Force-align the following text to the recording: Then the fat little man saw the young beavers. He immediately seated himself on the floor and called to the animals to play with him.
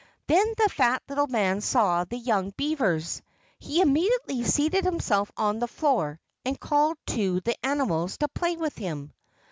Then 0.25 0.55
the 0.57 0.67
fat 0.67 1.03
little 1.07 1.27
man 1.27 1.61
saw 1.61 2.05
the 2.05 2.17
young 2.17 2.49
beavers. 2.57 3.21
He 3.59 3.81
immediately 3.81 4.43
seated 4.43 4.83
himself 4.83 5.31
on 5.37 5.59
the 5.59 5.67
floor 5.67 6.19
and 6.43 6.59
called 6.59 6.97
to 7.05 7.39
the 7.41 7.55
animals 7.63 8.17
to 8.17 8.27
play 8.27 8.55
with 8.57 8.75
him. 8.75 9.13